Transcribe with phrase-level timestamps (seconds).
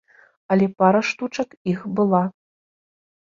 [0.53, 2.21] Але пара штучак іх была.